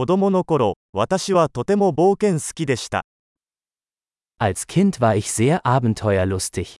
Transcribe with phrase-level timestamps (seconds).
[0.00, 3.04] 子供の頃、私はとても冒険好きでした。
[4.38, 6.76] Als Kind war ich sehr abenteuerlustig.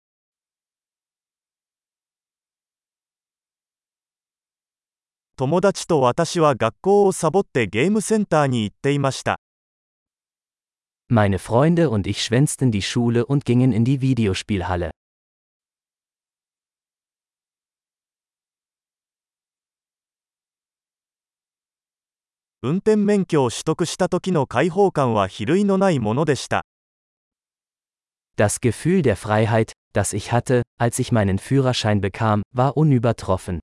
[5.36, 9.38] 友達と私は学校をサボってゲームセンターに行っていました。
[11.10, 14.92] Meine Freunde und ich schwänzten die Schule und gingen in die Videospielhalle.
[22.61, 26.65] 運転免許を取得した時の解放感は比類のないものでした。
[28.37, 33.59] Das Gefühl der Freiheit, das ich hatte, als ich meinen Führerschein bekam, war unübertroffen.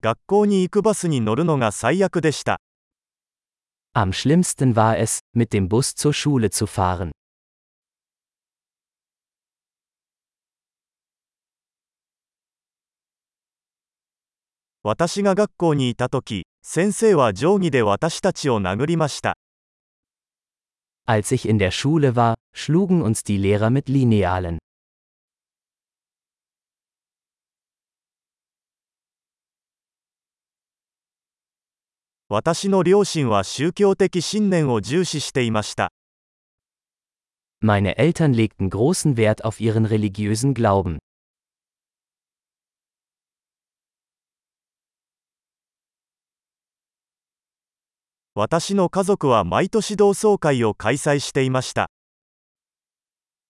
[0.00, 2.60] 学校に行くバスに乗るのが最悪でした。
[3.94, 7.10] Am schlimmsten war es, mit dem Bus zur Schule zu fahren.
[14.81, 19.35] 私が学校にいた時、先生は定規で私たちを殴りました。
[21.05, 24.59] Als ich in der Schule war, schlugen uns die Lehrer mit Linealen.
[32.29, 35.91] 私の両親は宗教的信念を重視していました。
[37.61, 40.99] Meine Eltern legten großen Wert auf ihren religiösen Glauben.
[48.35, 51.89] 私の家族は毎年同窓会を開催していました。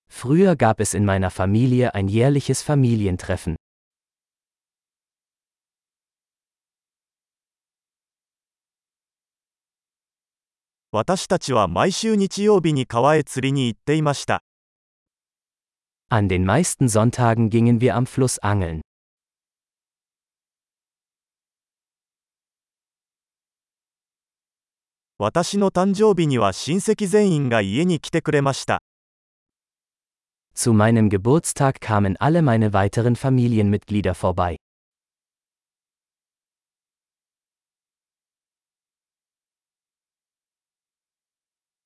[0.09, 3.55] Früher gab es in meiner Familie ein jährliches Familientreffen.
[10.91, 14.41] 私たちは毎週日曜日に川へ釣りに行っていました。
[16.09, 18.81] An den meisten Sonntagen gingen wir am Fluss angeln.
[25.18, 28.82] 私の誕生日には親戚全員が家に来てくれました。
[30.56, 34.56] Zu meinem Geburtstag kamen alle meine weiteren Familienmitglieder vorbei.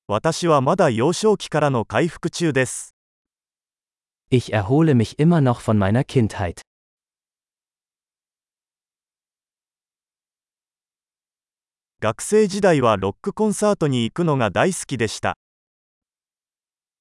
[0.07, 2.95] 私はまだ幼少期からの回復中です。
[4.31, 6.61] Ich erhole mich immer noch von meiner Kindheit.
[12.03, 15.35] 学生時代はロックコンサートに行くのが大好きでした。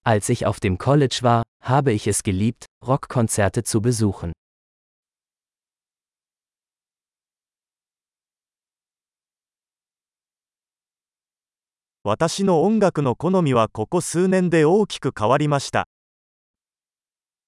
[0.04, 4.32] Als ich auf dem College war, habe ich es geliebt, Rockkonzerte zu besuchen.
[12.02, 15.86] 私の音楽の好みはここ数年で大きく変わりました。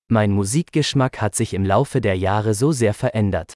[0.08, 3.54] Mein Musikgeschmack hat sich im Laufe der Jahre so sehr verändert.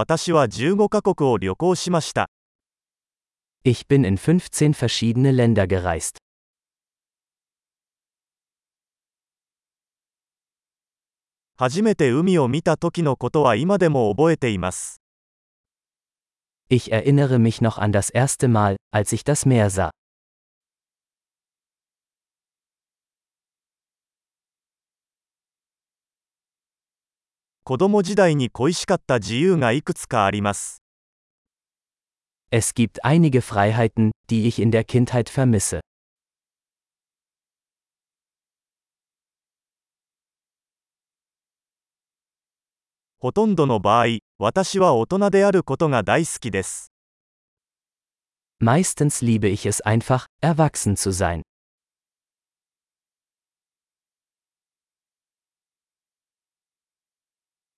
[0.00, 2.30] 私は15カ国を旅行しました。
[3.64, 6.18] Ich bin in 15 verschiedene Länder gereist.
[11.56, 15.02] 初めて海を見た時のことは今でも覚えています。
[16.70, 19.90] Ich erinnere mich noch an das erste Mal, als ich das Meer sah.
[27.68, 30.82] 子供時代に恋しかった自由がいくつかあります。
[32.50, 35.80] Es gibt einige Freiheiten, die ich in der Kindheit vermisse.
[43.18, 46.90] ほとんどの場合、私は大人であることが大好きです。
[48.62, 51.42] Meistens liebe ich es einfach, erwachsen zu sein.